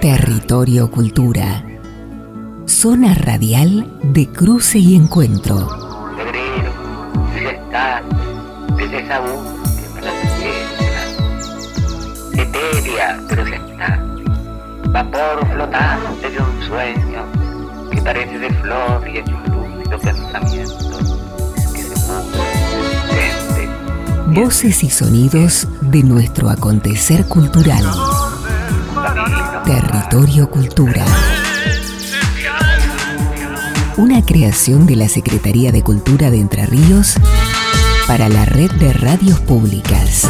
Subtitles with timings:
[0.00, 1.64] Territorio Cultura.
[2.66, 5.68] Zona radial de cruce y encuentro.
[6.16, 6.72] Febrero,
[7.34, 8.02] ya está,
[8.76, 11.02] desde esa búsqueda la tierra.
[12.32, 14.04] Etérea, pero ya está.
[14.90, 17.24] Vapor flotante de un sueño
[17.90, 20.98] que parece de flor y es un lúcido pensamiento
[21.74, 23.68] que se mueve,
[24.40, 27.84] Voces y sonidos de nuestro acontecer cultural.
[29.68, 31.04] Territorio Cultura.
[33.98, 37.16] Una creación de la Secretaría de Cultura de Entre Ríos
[38.06, 40.26] para la red de radios públicas.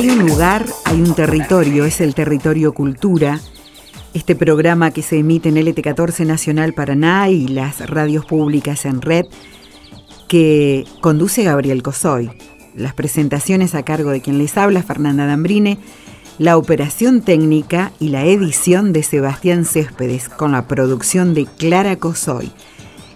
[0.00, 3.38] Hay un lugar, hay un territorio, es el territorio cultura.
[4.14, 9.26] Este programa que se emite en LT14 Nacional Paraná y las radios públicas en red,
[10.26, 12.30] que conduce Gabriel Cosoy.
[12.74, 15.76] Las presentaciones a cargo de quien les habla, Fernanda Dambrine,
[16.38, 22.50] la operación técnica y la edición de Sebastián Céspedes, con la producción de Clara Cosoy.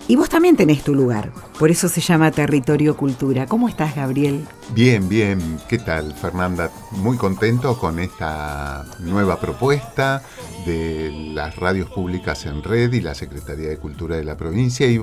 [0.06, 3.46] Y vos también tenés tu lugar, por eso se llama Territorio Cultura.
[3.46, 4.46] ¿Cómo estás, Gabriel?
[4.74, 5.58] Bien, bien.
[5.66, 6.70] ¿Qué tal, Fernanda?
[6.90, 10.22] Muy contento con esta nueva propuesta
[10.66, 15.02] de las radios públicas en red y la Secretaría de Cultura de la provincia, y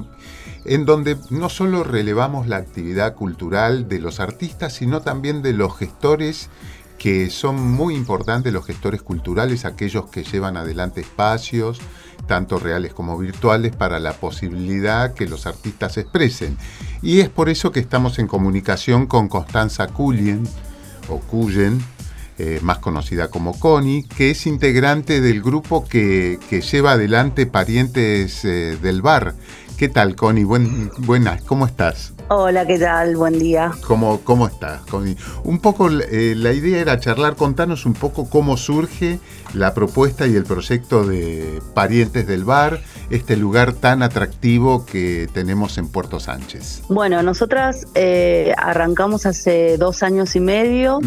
[0.66, 5.76] en donde no solo relevamos la actividad cultural de los artistas, sino también de los
[5.78, 6.50] gestores
[7.00, 11.80] que son muy importantes, los gestores culturales, aquellos que llevan adelante espacios,
[12.28, 16.58] tanto reales como virtuales, para la posibilidad que los artistas se expresen.
[17.02, 20.48] Y es por eso que estamos en comunicación con Constanza Cullen,
[21.10, 21.82] o Cullen,
[22.38, 26.40] eh, más conocida como Connie, que es integrante del grupo que,
[26.72, 29.36] lleva adelante Parientes eh, del Bar.
[29.78, 30.46] ¿Qué tal, Connie?
[30.46, 32.14] buenas, ¿cómo estás?
[32.34, 33.18] Hola, ¿qué tal?
[33.18, 33.74] Buen día.
[33.86, 34.84] ¿Cómo, cómo estás?
[35.44, 39.20] Un poco eh, la idea era charlar, contanos un poco cómo surge
[39.54, 45.78] la propuesta y el proyecto de Parientes del Bar, este lugar tan atractivo que tenemos
[45.78, 46.84] en Puerto Sánchez.
[46.88, 51.02] Bueno, nosotras eh, arrancamos hace dos años y medio.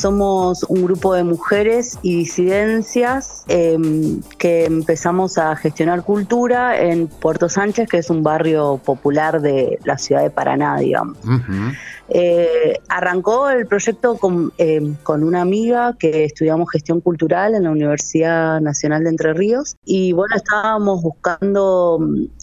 [0.00, 7.50] Somos un grupo de mujeres y disidencias em, que empezamos a gestionar cultura en Puerto
[7.50, 11.18] Sánchez, que es un barrio popular de la ciudad de Paraná, digamos.
[12.08, 17.70] Eh, arrancó el proyecto con, em, con, una amiga que estudiamos gestión cultural en la
[17.70, 22.00] Universidad Nacional de Entre Ríos y bueno, estábamos buscando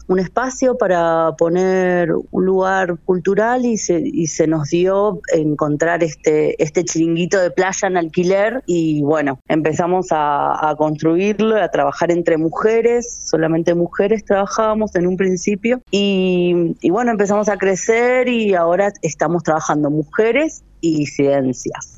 [0.08, 6.62] un espacio para poner un lugar cultural y se, y se nos dio encontrar este,
[6.64, 13.28] este chiringuito de playa en alquiler y bueno, empezamos a, construirlo, a trabajar entre mujeres,
[13.30, 19.44] solamente mujeres trabajábamos en un principio y, y bueno, empezamos a crecer y ahora estamos
[19.44, 21.98] trabajando mujeres y disidencias.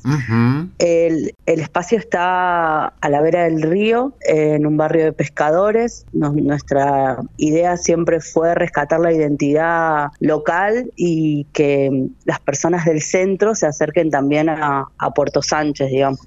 [0.78, 6.06] el, espacio está a la vera del río, en un barrio de pescadores.
[6.12, 13.66] nuestra idea siempre fue rescatar la identidad local y que las personas del centro se
[13.66, 16.20] acerquen también a, Puerto Sánchez, digamos.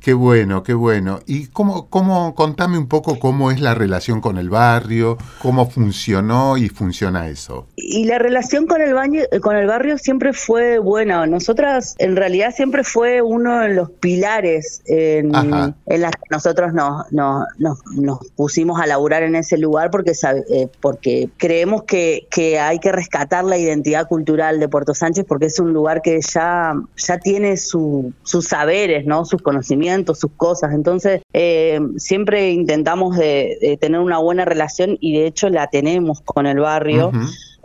[0.00, 1.18] Qué bueno, qué bueno.
[1.26, 6.56] Y cómo, cómo, contame un poco cómo es la relación con el barrio, cómo funcionó
[6.56, 7.66] y funciona eso.
[7.76, 11.26] Y la relación con el, baño, con el barrio siempre fue buena.
[11.26, 18.18] Nosotras en realidad siempre fue uno de los pilares en, las que nosotros nos, nos,
[18.36, 20.12] pusimos a laburar en ese lugar porque,
[20.50, 22.26] eh, porque creemos que,
[22.60, 26.74] hay que rescatar la identidad cultural de Puerto Sánchez porque es un lugar que ya,
[26.96, 29.24] ya tiene sus saberes, ¿no?
[29.24, 30.72] sus conocimientos, sus cosas.
[30.72, 36.46] Entonces, eh, siempre intentamos de, tener una buena relación y de hecho la tenemos con
[36.46, 37.12] el barrio.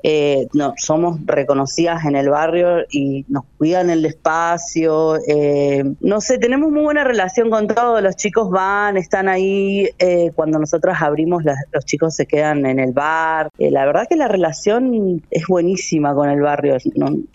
[0.04, 5.18] Eh, no, somos reconocidas en el barrio y nos cuidan el espacio.
[5.28, 8.02] Eh, no sé, tenemos muy buena relación con todos.
[8.02, 9.90] Los chicos van, están ahí.
[10.00, 13.50] Eh, cuando nosotros abrimos, los chicos se quedan en el bar.
[13.58, 16.78] la verdad que la relación es buenísima con el barrio.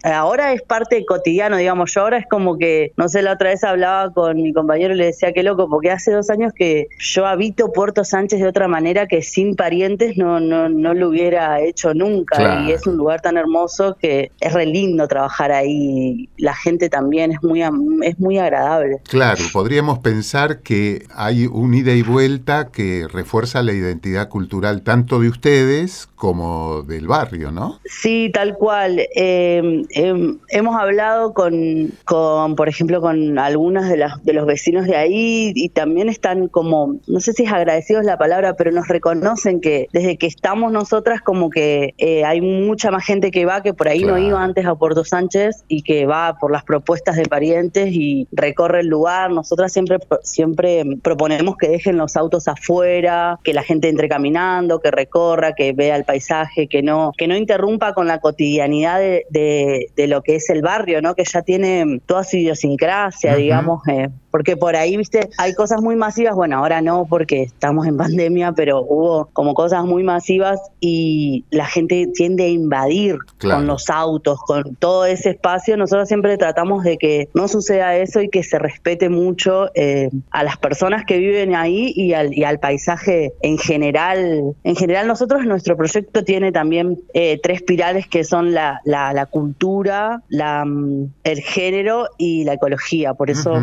[0.02, 1.92] Ahora es parte cotidiano, digamos.
[1.92, 4.96] Yo ahora es como que, no sé, la otra vez hablaba con mi compañero y
[4.96, 8.68] le decía que loco, porque hace dos años que yo habito Puerto Sánchez de otra
[8.68, 13.20] manera que sin parientes no, no, no lo hubiera hecho nunca y es un lugar
[13.20, 16.28] tan hermoso que es re lindo trabajar ahí.
[16.36, 17.62] La gente también es muy,
[18.02, 19.00] es muy agradable.
[19.08, 25.20] Claro, podríamos pensar que hay un ida y vuelta que refuerza la identidad cultural tanto
[25.20, 27.80] de ustedes como del barrio, ¿no?
[27.84, 29.00] Sí, tal cual.
[29.14, 34.86] Eh, em, hemos hablado con, con, por ejemplo, con algunos de, las, de los vecinos
[34.86, 38.88] de ahí y también están como, no sé si es agradecidos la palabra, pero nos
[38.88, 43.62] reconocen que desde que estamos nosotras como que eh, hay mucha más gente que va
[43.62, 47.16] que por ahí no iba antes a Puerto Sánchez y que va por las propuestas
[47.16, 49.30] de parientes y recorre el lugar.
[49.30, 54.90] Nosotras siempre, siempre proponemos que dejen los autos afuera, que la gente entre caminando, que
[54.90, 60.06] recorra, que vea el paisaje, que no, que no interrumpa con la cotidianidad de, de,
[60.06, 61.14] lo que es el barrio, ¿no?
[61.14, 65.96] Que ya tiene toda su idiosincrasia, digamos, eh, porque por ahí, viste, hay cosas muy
[65.96, 71.44] masivas, bueno, ahora no porque estamos en pandemia, pero hubo como cosas muy masivas y
[71.50, 75.76] la gente tiende a invadir con los autos, con todo ese espacio.
[75.76, 80.42] Nosotros siempre tratamos de que no suceda eso y que se respete mucho eh, a
[80.42, 84.54] las personas que viven ahí y al, y al paisaje en general.
[84.64, 90.22] En general, nosotros, nuestro proyecto tiene también eh, tres pirales que son la, la, cultura,
[90.28, 93.14] la, mm, el género y la ecología.
[93.14, 93.60] Por eso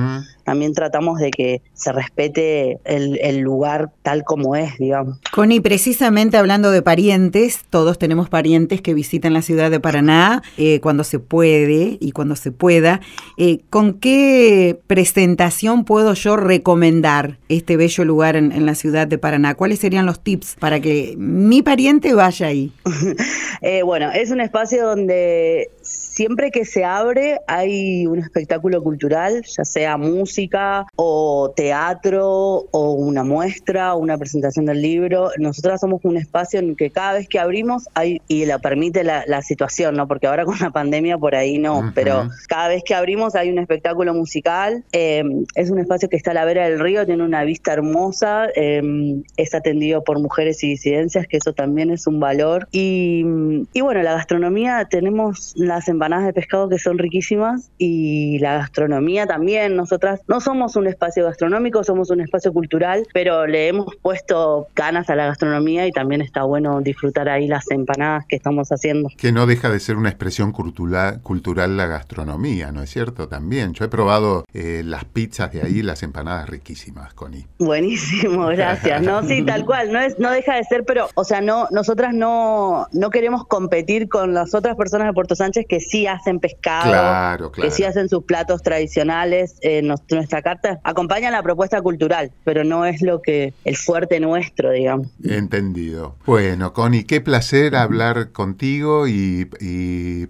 [0.51, 5.17] también tratamos de que se respete el, lugar tal como es, digamos.
[5.31, 10.81] Connie, precisamente hablando de parientes, todos tenemos parientes que visitan la ciudad de Paraná eh,
[10.81, 12.99] cuando se puede y cuando se pueda.
[13.37, 19.17] Eh, ¿Con qué presentación puedo yo recomendar este bello lugar en, en, la ciudad de
[19.17, 19.55] Paraná?
[19.55, 22.73] ¿Cuáles serían los tips para que mi pariente vaya ahí?
[23.61, 25.71] eh, bueno, es un espacio donde
[26.21, 33.23] siempre que se abre hay un espectáculo cultural, ya sea música o teatro o una
[33.23, 35.31] muestra o una presentación del libro.
[35.39, 39.41] Nosotras somos un espacio en que cada vez que abrimos hay, y la permite la,
[39.41, 40.07] situación, ¿no?
[40.07, 43.57] Porque ahora con la pandemia por ahí no, pero cada vez que abrimos hay un
[43.57, 44.83] espectáculo musical.
[44.91, 48.45] Em, es un espacio que está a la vera del río, tiene una vista hermosa,
[48.53, 52.67] em, es atendido por mujeres y disidencias, que eso también es un valor.
[52.71, 53.25] Y,
[53.73, 59.25] y bueno, la gastronomía, tenemos las empanadas de pescado que son riquísimas y la gastronomía
[59.25, 59.75] también.
[59.75, 65.09] Nosotras no somos un espacio gastronómico, somos un espacio cultural, pero le hemos puesto ganas
[65.09, 69.09] a la gastronomía y también está bueno disfrutar ahí las empanadas que estamos haciendo.
[69.17, 73.27] Que no deja de ser una expresión cultural, cultural la gastronomía, ¿no es cierto?
[73.27, 73.73] También.
[73.73, 77.47] Yo he probado eh, las pizzas de ahí, las empanadas riquísimas, Connie.
[77.59, 79.01] Buenísimo, gracias.
[79.01, 79.91] No, sí, tal cual.
[79.91, 84.09] No es, no deja de ser, pero, o sea, no, nosotras no, no queremos competir
[84.09, 88.23] con las otras personas de Puerto Sánchez que sí hacen pescado, que sí hacen sus
[88.23, 89.59] platos tradicionales.
[90.09, 95.07] nuestra carta acompaña la propuesta cultural, pero no es lo que el fuerte nuestro, digamos.
[95.23, 96.15] Entendido.
[96.25, 99.45] Bueno, Connie, qué placer hablar contigo y,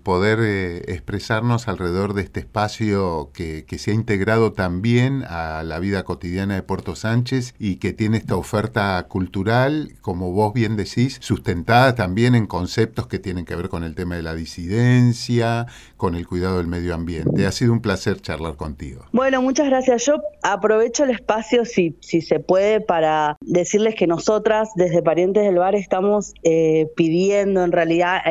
[0.03, 5.79] poder eh, expresarnos alrededor de este espacio que, que se ha integrado también a la
[5.79, 11.17] vida cotidiana de Puerto Sánchez y que tiene esta oferta cultural, como vos bien decís,
[11.21, 15.50] sustentada también en conceptos que tienen que ver con el tema de la disidencia,
[15.97, 17.45] con el cuidado del medio ambiente.
[17.45, 19.05] Ha sido un placer charlar contigo.
[19.11, 20.05] Bueno, muchas gracias.
[20.05, 25.57] Yo aprovecho el espacio, si, si se puede, para decirles que nosotras, desde Parientes del
[25.57, 28.21] Bar, estamos eh, pidiendo en realidad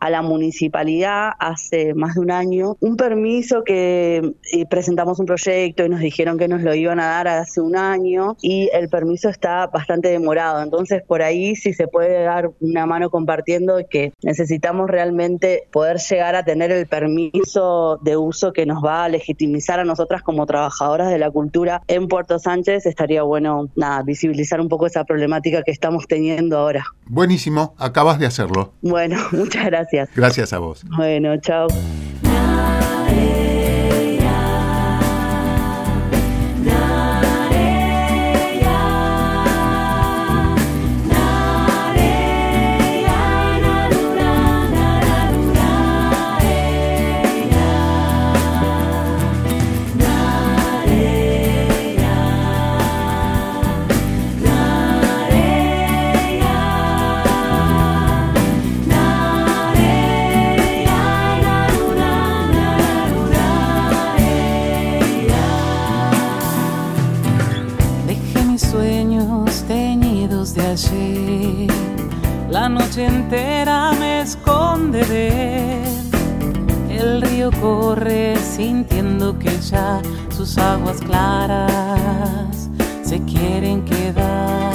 [0.00, 5.84] a la municipalidad hace más de un año un permiso que eh, presentamos un proyecto
[5.84, 9.28] y nos dijeron que nos lo iban a dar hace un año y el permiso
[9.28, 10.62] está bastante demorado.
[10.62, 16.34] Entonces, por ahí, si se puede dar una mano compartiendo que necesitamos realmente poder llegar
[16.34, 21.10] a tener el permiso de uso que nos va a legitimizar a nosotras como trabajadoras
[21.10, 25.70] de la cultura en Puerto Sánchez, estaría bueno nada, visibilizar un poco esa problemática que
[25.70, 26.84] estamos teniendo ahora.
[27.06, 28.72] Buenísimo, acabas de hacerlo.
[28.82, 30.08] Bueno, muchas gracias.
[30.14, 30.84] Gracias a vos.
[30.96, 31.68] Bueno, chao.
[80.36, 82.68] sus aguas claras
[83.04, 84.72] se quieren quedar.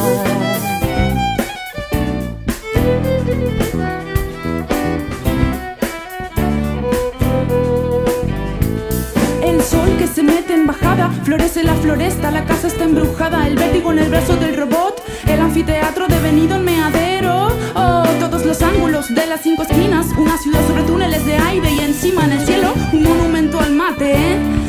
[9.43, 13.57] El sol que se mete en bajada, florece la floresta, la casa está embrujada, el
[13.57, 17.49] vértigo en el brazo del robot, el anfiteatro devenido en meadero.
[17.75, 21.79] Oh, todos los ángulos de las cinco esquinas, una ciudad sobre túneles de aire y
[21.81, 24.13] encima en el cielo un monumento al mate.
[24.13, 24.68] ¿eh?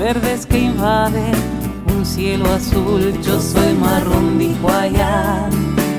[0.00, 1.34] verdes que invaden
[1.94, 5.46] un cielo azul, yo soy marrón, dijo allá,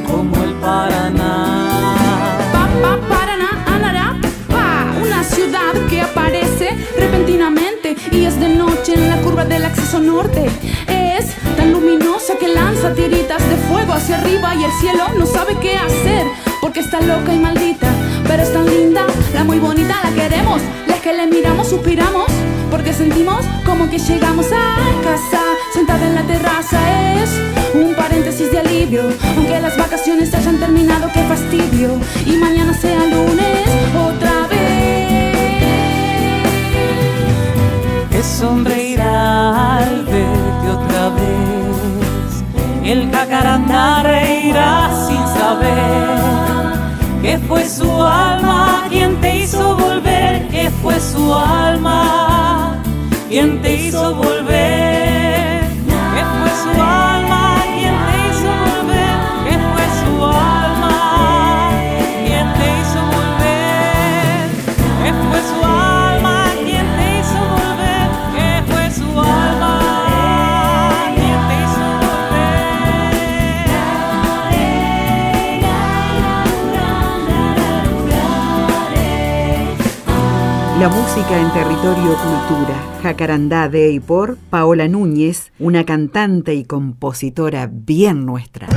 [0.08, 1.96] como el Paraná.
[2.52, 9.08] Pa, pa, Paraná, Anará, pa, una ciudad que aparece repentinamente y es de noche en
[9.08, 10.50] la curva del acceso norte.
[10.88, 15.56] Es tan luminosa que lanza tiritas de fuego hacia arriba y el cielo no sabe
[15.62, 16.26] qué hacer
[16.60, 17.88] porque está loca y maldita,
[18.28, 19.06] pero es tan linda,
[19.36, 22.32] la muy bonita la queremos, las que le miramos suspiramos,
[22.72, 25.42] porque sentimos como que llegamos a casa,
[25.74, 26.80] sentada en la terraza
[27.22, 27.30] es
[27.76, 29.04] un paréntesis de alivio,
[29.36, 33.68] aunque las vacaciones hayan terminado, qué fastidio, y mañana sea lunes
[34.10, 35.36] otra vez.
[38.10, 42.44] Que sonreirá al verte otra vez,
[42.84, 46.12] el jacarandá reirá sin saber
[47.22, 51.71] que fue su alma quien te hizo volver, que fue su alma
[80.82, 82.74] La música en Territorio Cultura,
[83.04, 88.68] Jacarandá de y por Paola Núñez, una cantante y compositora bien nuestra.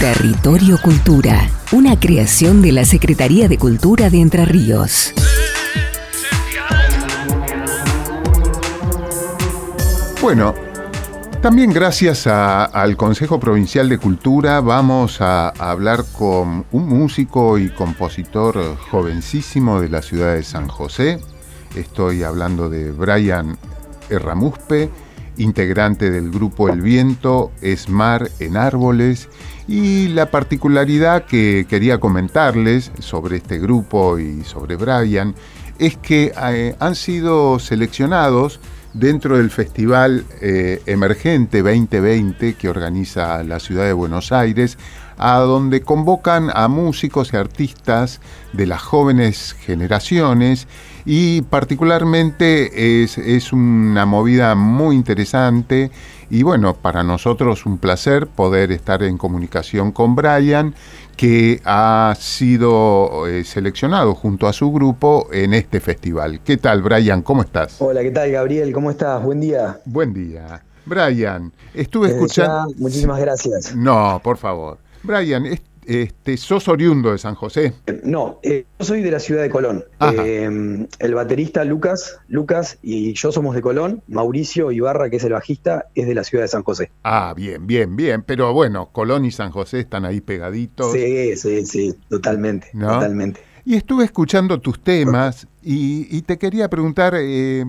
[0.00, 1.38] Territorio Cultura,
[1.72, 5.12] una creación de la Secretaría de Cultura de Entre Ríos.
[10.22, 10.54] Bueno,
[11.42, 18.76] también gracias al Consejo Provincial de Cultura vamos a, hablar con un músico y compositor
[18.76, 21.18] jovencísimo de la ciudad de San José.
[21.74, 23.58] Estoy hablando de Brian
[24.08, 24.88] Erramuspe,
[25.36, 29.28] integrante del grupo El Viento, es mar en árboles.
[29.66, 35.34] Y la particularidad que quería comentarles sobre este grupo y sobre Brian
[35.80, 38.60] es que eh, han sido seleccionados
[38.94, 44.78] dentro del Festival eh, Emergente 2020 que organiza la ciudad de Buenos Aires,
[45.18, 48.20] a donde convocan a músicos y artistas
[48.52, 50.66] de las jóvenes generaciones
[51.04, 55.90] y particularmente es, es una movida muy interesante
[56.32, 60.74] y bueno, para nosotros un placer poder estar en comunicación con Brian
[61.14, 66.40] que ha sido eh, seleccionado junto a su grupo en este festival.
[66.42, 67.20] ¿Qué tal, Brian?
[67.20, 67.76] ¿Cómo estás?
[67.82, 68.72] Hola, ¿qué tal, Gabriel?
[68.72, 69.22] ¿Cómo estás?
[69.22, 69.78] Buen día.
[69.84, 70.64] Buen día.
[70.86, 72.72] Brian, estuve escuchando...
[72.78, 73.76] muchísimas gracias.
[73.76, 74.78] No, por favor.
[75.02, 75.44] Brian,
[75.86, 77.74] este, ¿sos oriundo de San José?
[78.04, 79.84] No, eh, yo soy de la ciudad de Colón.
[80.00, 84.02] Eh, el baterista Lucas, Lucas y yo somos de Colón.
[84.08, 86.90] Mauricio Ibarra, que es el bajista, es de la ciudad de San José.
[87.04, 88.22] Ah, bien, bien, bien.
[88.22, 90.92] Pero bueno, Colón y San José están ahí pegaditos.
[90.92, 93.40] Sí, sí, sí, totalmente, totalmente.
[93.64, 97.64] Y estuve escuchando tus temas y, te quería preguntar, eh,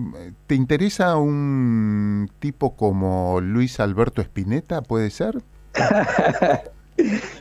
[0.48, 5.40] ¿te interesa un tipo como Luis Alberto Spinetta, puede ser?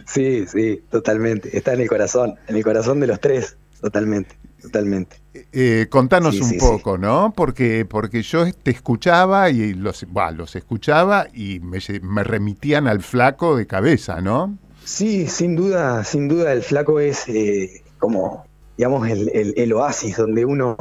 [0.05, 1.55] Sí, sí, totalmente.
[1.55, 5.17] Está en el corazón, en el corazón de los tres, totalmente, totalmente.
[5.51, 7.33] Eh, contanos un poco, ¿no?
[7.35, 10.05] Porque, porque yo te escuchaba y los,
[10.35, 14.57] los escuchaba y me, remitían al flaco de cabeza, ¿no?
[14.83, 18.45] Sí, sin duda, sin duda el flaco es eh, como,
[18.77, 20.75] digamos, el, oasis donde uno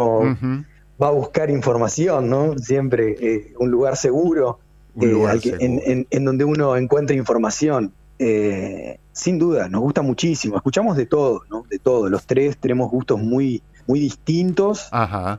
[1.00, 2.59] va a buscar información, ¿no?
[2.59, 4.59] Siempre eh, un lugar seguro,
[5.00, 7.95] En, en, donde uno encuentra información.
[8.25, 10.55] Eh, sin duda, nos gusta muchísimo.
[10.55, 11.64] Escuchamos de todo, ¿no?
[11.69, 12.09] De todo.
[12.09, 14.88] Los tres tenemos gustos muy, muy distintos.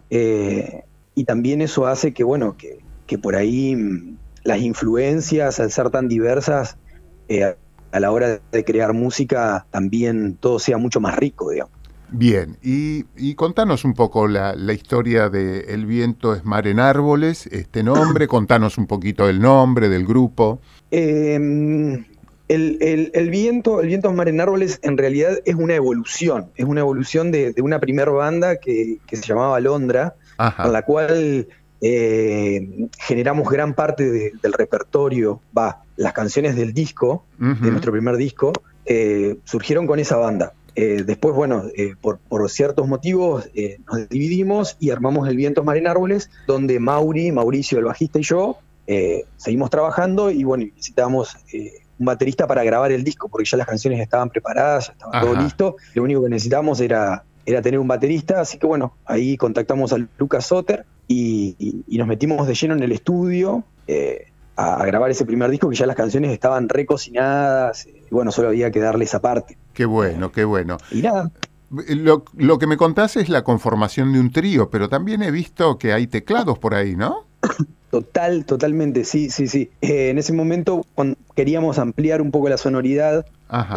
[0.09, 0.83] Eh,
[1.15, 6.09] y también eso hace que, bueno, que, por ahí mm, las influencias, al ser tan
[6.09, 6.77] diversas,
[7.29, 7.55] eh,
[7.91, 11.73] a la hora de crear música, también todo sea mucho más rico, digamos.
[12.09, 17.81] Bien, y, contanos un poco la, historia de El viento es mar en árboles, este
[17.81, 20.59] nombre, contanos un poquito el nombre del grupo.
[20.91, 22.05] Em,
[22.53, 26.81] el, viento, el viento es mar en árboles en realidad es una evolución, es una
[26.81, 31.47] evolución de, una primera banda que, se llamaba Londra, a la cual
[31.81, 34.09] eh, generamos gran parte
[34.41, 38.53] del repertorio, va, las canciones del disco, de nuestro primer disco,
[38.85, 40.53] eh, surgieron con esa banda.
[40.75, 41.63] Eh, después, bueno,
[42.01, 43.49] por, ciertos motivos
[43.87, 48.23] nos dividimos y armamos el Vientos Mar en Árboles, donde Mauri, Mauricio, el bajista y
[48.23, 48.59] yo
[49.37, 51.37] seguimos trabajando y bueno, necesitábamos
[51.99, 55.35] un baterista para grabar el disco, porque ya las canciones estaban preparadas, ya estaba todo
[55.35, 55.75] listo.
[55.93, 59.97] Lo único que necesitábamos era, era tener un baterista, así que bueno, ahí contactamos a
[60.17, 65.49] Lucas Soter, y, nos metimos de lleno en el estudio eh, a, grabar ese primer
[65.49, 69.57] disco que ya las canciones estaban recocinadas y bueno, solo había que darle esa parte.
[69.73, 70.77] Qué bueno, qué bueno.
[70.91, 71.31] Y nada.
[71.69, 75.77] Lo, lo que me contás es la conformación de un trío, pero también he visto
[75.77, 77.25] que hay teclados por ahí, ¿no?
[77.93, 79.69] Total, totalmente, sí, sí, sí.
[79.81, 80.83] Eh, en ese momento
[81.35, 83.27] queríamos ampliar un poco la sonoridad,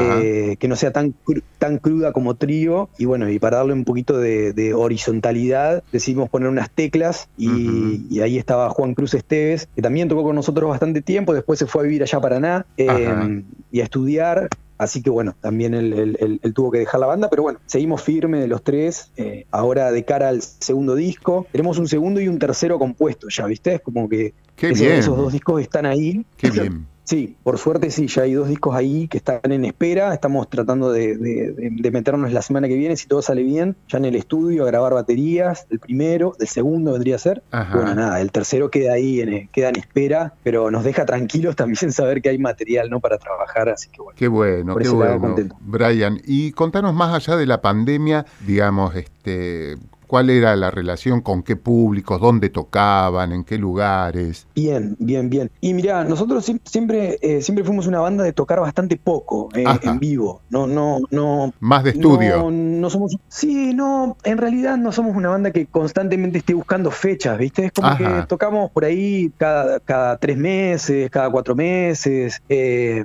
[0.00, 1.14] eh, que no sea tan,
[1.58, 6.49] tan cruda como trío, y bueno, y para darle un poquito de, horizontalidad, decidimos poner
[6.49, 11.35] unas teclas, y, ahí estaba Juan Cruz Esteves, que también tocó con nosotros bastante tiempo,
[11.35, 15.35] después se fue a vivir allá a Paraná eh, y a estudiar, Así que bueno,
[15.40, 19.11] también él, tuvo que dejar la banda, pero bueno, seguimos firmes los tres.
[19.16, 23.47] Eh, ahora de cara al segundo disco, tenemos un segundo y un tercero compuesto ya,
[23.47, 23.75] ¿viste?
[23.75, 26.25] Es como que esos dos discos están ahí.
[26.37, 26.87] Qué bien.
[27.06, 30.12] Sí, por suerte sí, ya hay dos discos ahí que están en espera.
[30.12, 34.16] Estamos tratando de, meternos la semana que viene, si todo sale bien, ya en el
[34.16, 37.44] estudio a grabar baterías, el primero, el segundo vendría a ser.
[37.72, 41.92] Bueno, nada, el tercero queda ahí, en, queda en espera, pero nos deja tranquilos también
[41.92, 44.16] saber que hay material no para trabajar, así que bueno.
[44.18, 45.37] Qué bueno, qué bueno.
[45.61, 49.76] Brian, y contanos más allá de la pandemia, digamos, este,
[50.07, 54.47] ¿Cuál era la relación con qué públicos, dónde tocaban, en qué lugares?
[54.55, 55.51] Bien, bien, bien.
[55.61, 59.99] Y mira, nosotros siempre, eh, siempre fuimos una banda de tocar bastante poco eh, en
[59.99, 60.42] vivo.
[60.51, 61.53] No, no, no.
[61.61, 62.51] Más de estudio.
[62.51, 63.16] No, somos.
[63.29, 64.16] Sí, no.
[64.23, 67.66] En realidad no somos una banda que constantemente esté buscando fechas, ¿viste?
[67.66, 72.40] Es como que tocamos por ahí cada, cada tres meses, cada cuatro meses.
[72.49, 73.05] Eh,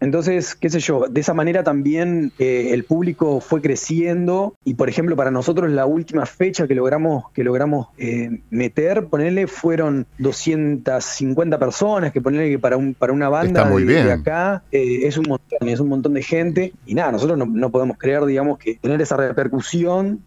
[0.00, 1.04] entonces, qué sé yo.
[1.08, 6.26] De esa manera también el público fue creciendo y, por ejemplo, para nosotros la última
[6.40, 12.78] fecha que logramos, que logramos eh, meter, ponerle, fueron 250 personas, que ponerle que para,
[12.78, 16.72] un, para una banda de, acá eh, es un montón, es un montón de gente.
[16.86, 20.22] Y nada, nosotros no, no podemos creer, digamos, que tener esa repercusión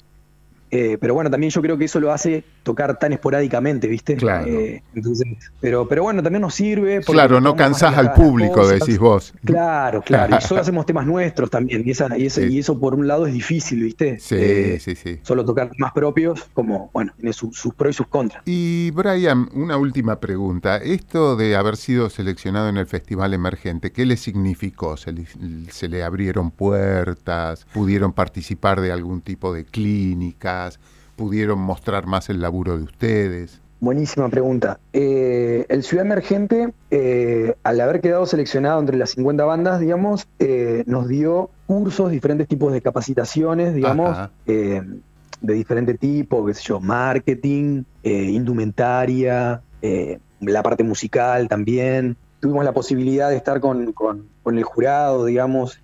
[0.75, 4.15] eh, pero bueno, también yo creo que eso lo hace tocar tan esporádicamente, ¿viste?
[4.15, 4.47] Claro.
[4.47, 5.27] Eh, entonces,
[5.61, 7.01] pero, pero bueno, también nos sirve.
[7.01, 9.35] Claro, no cansás al público, decís vos.
[9.45, 10.35] Claro, claro.
[10.35, 11.83] y solo hacemos temas nuestros también.
[11.85, 14.19] Y, esa, y, y, eso por un lado es difícil, ¿viste?
[14.19, 15.19] Sí, eh, sí, sí.
[15.21, 18.41] Solo tocar más propios, como, bueno, tiene sus pros y sus contras.
[18.47, 20.77] Y Brian, una última pregunta.
[20.77, 24.97] Esto de haber sido seleccionado en el Festival Emergente, ¿qué le significó?
[24.97, 25.13] ¿Se
[25.69, 27.67] se le abrieron puertas?
[27.73, 30.62] ¿Pudieron participar de algún tipo de clínica?
[31.15, 33.61] Pudieron mostrar más el laburo de ustedes?
[33.83, 34.79] Buenísima pregunta.
[34.93, 40.85] Eh, el Ciudad Emergente, eh, al haber quedado seleccionado entre las 50 bandas, digamos, eh,
[40.87, 47.83] nos dio cursos, diferentes tipos de capacitaciones, digamos, de diferente tipo, qué sé yo, marketing,
[48.03, 49.61] indumentaria,
[50.39, 52.15] la parte musical también.
[52.43, 55.79] Tuvimos la posibilidad de estar con, con el jurado, digamos,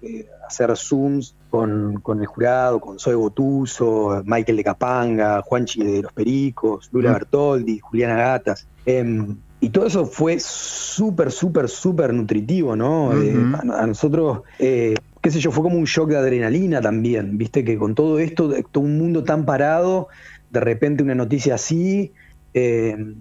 [0.45, 6.89] hacer Zooms con, el jurado, con Zoe Botuso, Michael de Capanga, Juanchi de los Pericos,
[6.91, 8.67] Lula Bertoldi, Juliana Gatas.
[8.85, 13.13] Em, y todo eso fue súper, súper, súper nutritivo, ¿no?
[13.13, 13.33] Eh,
[13.73, 17.77] a, nosotros, eh, qué sé yo, fue como un shock de adrenalina también, viste, que
[17.77, 20.07] con todo esto, todo un mundo tan parado,
[20.49, 22.11] de repente una noticia así,
[22.53, 23.15] em,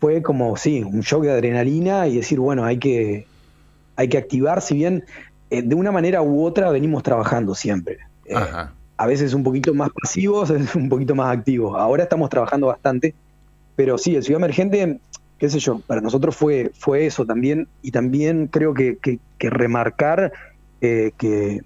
[0.00, 3.26] fue como, sí, un shock de adrenalina y decir, bueno, hay que,
[3.96, 5.04] hay que activar, si bien
[5.50, 7.98] eh, de una manera u otra venimos trabajando siempre.
[8.24, 8.34] Eh,
[8.96, 11.78] a veces un poquito más pasivos, a veces un poquito más activos.
[11.78, 13.14] Ahora estamos trabajando bastante,
[13.76, 15.00] pero sí, el Ciudad Emergente,
[15.38, 18.98] qué sé yo, para nosotros fue, fue eso también, y también creo que,
[19.38, 20.32] remarcar
[20.80, 21.60] eh, que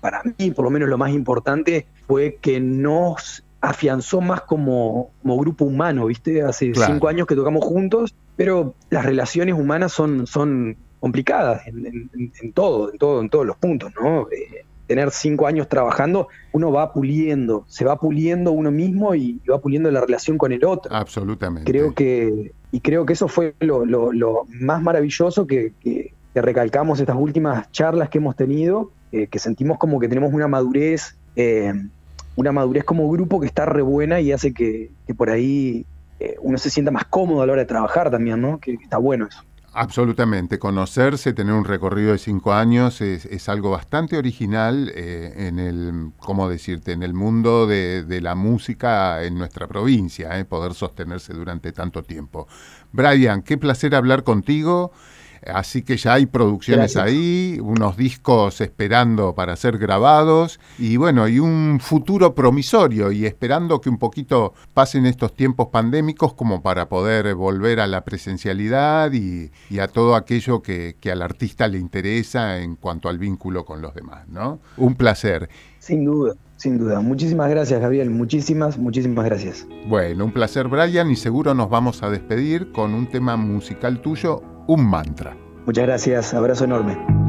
[0.00, 5.38] para mí, por lo menos lo más importante, fue que nos afianzó más como, como
[5.38, 6.42] grupo humano, ¿viste?
[6.42, 12.92] Hace cinco años que tocamos juntos, pero las relaciones humanas son, son complicadas en, todo,
[12.92, 14.22] en todo, en todos los puntos, ¿no?
[14.30, 19.60] Eh, tener cinco años trabajando, uno va puliendo, se va puliendo uno mismo y, va
[19.60, 20.94] puliendo la relación con el otro.
[20.94, 21.70] Absolutamente.
[21.70, 25.72] Creo que, y creo que eso fue lo, más maravilloso que,
[26.34, 31.16] recalcamos estas últimas charlas que hemos tenido, eh, que sentimos como que tenemos una madurez
[31.34, 31.72] eh,
[32.36, 35.84] una madurez como grupo que está re buena y hace que, por ahí
[36.20, 38.58] eh, uno se sienta más cómodo a la hora de trabajar también, ¿no?
[38.60, 39.42] que está bueno eso.
[39.78, 46.12] Absolutamente, conocerse, tener un recorrido de cinco años es, algo bastante original eh, en el,
[46.16, 51.72] ¿cómo decirte?, en el mundo de, la música en nuestra provincia, eh, poder sostenerse durante
[51.72, 52.48] tanto tiempo.
[52.90, 54.92] Brian, qué placer hablar contigo.
[55.52, 61.38] Así que ya hay producciones ahí, unos discos esperando para ser grabados y bueno, y
[61.38, 67.34] un futuro promisorio y esperando que un poquito pasen estos tiempos pandémicos como para poder
[67.34, 72.76] volver a la presencialidad y, a todo aquello que, que, al artista le interesa en
[72.76, 74.58] cuanto al vínculo con los demás, ¿no?
[74.76, 75.48] Un placer.
[75.78, 76.34] Sin duda.
[76.56, 77.00] Sin duda.
[77.00, 78.10] Muchísimas gracias, Gabriel.
[78.10, 79.66] Muchísimas, muchísimas gracias.
[79.86, 84.55] Bueno, un placer, Brian, y seguro nos vamos a despedir con un tema musical tuyo
[84.66, 85.36] un mantra.
[85.66, 87.25] Muchas gracias, abrazo enorme.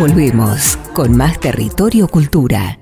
[0.00, 2.79] Volvemos con más Territorio Cultura.